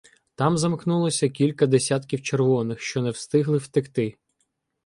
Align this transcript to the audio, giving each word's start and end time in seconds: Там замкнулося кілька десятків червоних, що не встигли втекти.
Там 0.35 0.57
замкнулося 0.57 1.29
кілька 1.29 1.67
десятків 1.67 2.21
червоних, 2.21 2.81
що 2.81 3.01
не 3.01 3.09
встигли 3.09 3.57
втекти. 3.57 4.17